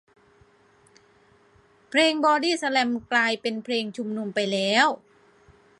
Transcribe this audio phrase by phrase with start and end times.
[1.89, 4.87] เพลงบอดี้สแลมกลายเป็นเพลงชุมนุมไปแล้ว